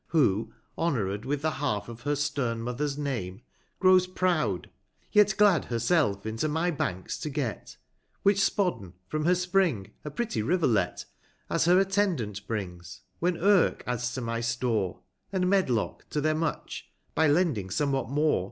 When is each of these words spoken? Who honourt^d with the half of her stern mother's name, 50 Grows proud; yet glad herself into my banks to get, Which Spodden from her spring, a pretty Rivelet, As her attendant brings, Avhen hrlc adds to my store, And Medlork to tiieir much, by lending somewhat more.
Who 0.07 0.51
honourt^d 0.79 1.25
with 1.25 1.43
the 1.43 1.51
half 1.51 1.87
of 1.87 2.01
her 2.01 2.15
stern 2.15 2.63
mother's 2.63 2.97
name, 2.97 3.35
50 3.73 3.75
Grows 3.77 4.07
proud; 4.07 4.69
yet 5.11 5.35
glad 5.37 5.65
herself 5.65 6.25
into 6.25 6.47
my 6.47 6.71
banks 6.71 7.19
to 7.19 7.29
get, 7.29 7.77
Which 8.23 8.39
Spodden 8.41 8.93
from 9.07 9.25
her 9.25 9.35
spring, 9.35 9.91
a 10.03 10.09
pretty 10.09 10.41
Rivelet, 10.41 11.05
As 11.51 11.65
her 11.65 11.77
attendant 11.77 12.47
brings, 12.47 13.01
Avhen 13.21 13.39
hrlc 13.39 13.81
adds 13.85 14.11
to 14.15 14.21
my 14.21 14.39
store, 14.41 15.01
And 15.31 15.43
Medlork 15.45 16.09
to 16.09 16.19
tiieir 16.19 16.35
much, 16.35 16.89
by 17.13 17.27
lending 17.27 17.69
somewhat 17.69 18.09
more. 18.09 18.39